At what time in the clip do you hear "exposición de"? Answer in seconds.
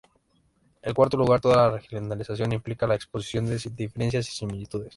2.95-3.57